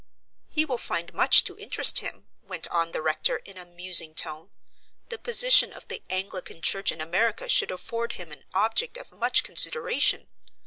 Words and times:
"He 0.49 0.65
will 0.65 0.79
find 0.79 1.13
much 1.13 1.43
to 1.43 1.55
interest 1.59 1.99
him," 1.99 2.25
went 2.41 2.67
on 2.69 2.91
the 2.91 3.03
rector 3.03 3.37
in 3.45 3.55
a 3.55 3.67
musing 3.67 4.15
tone. 4.15 4.49
"The 5.09 5.19
position 5.19 5.71
of 5.73 5.89
the 5.89 6.01
Anglican 6.09 6.63
Church 6.63 6.91
in 6.91 6.99
America 6.99 7.47
should 7.47 7.69
afford 7.69 8.13
him 8.13 8.31
an 8.31 8.41
object 8.51 8.97
of 8.97 9.11
much 9.11 9.43
consideration. 9.43 10.27